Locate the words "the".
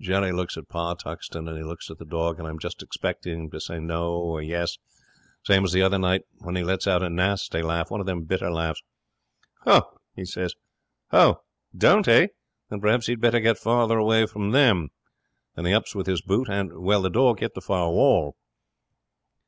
1.98-2.04, 5.70-5.82, 17.02-17.08, 17.54-17.60